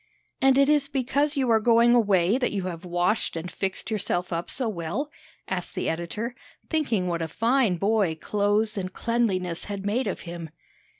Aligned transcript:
"And 0.41 0.57
it 0.57 0.67
is 0.67 0.89
because 0.89 1.37
you 1.37 1.51
are 1.51 1.59
going 1.59 1.93
away 1.93 2.39
that 2.39 2.51
you 2.51 2.63
have 2.63 2.85
washed 2.85 3.35
and 3.35 3.51
fixed 3.51 3.91
yourself 3.91 4.33
up 4.33 4.49
so 4.49 4.67
well?" 4.67 5.11
asked 5.47 5.75
the 5.75 5.87
editor, 5.89 6.33
thinking 6.67 7.05
what 7.05 7.21
a 7.21 7.27
fine 7.27 7.75
boy 7.75 8.15
clothes 8.15 8.79
and 8.79 8.91
cleanliness 8.91 9.65
had 9.65 9.85
made 9.85 10.07
of 10.07 10.21
him. 10.21 10.49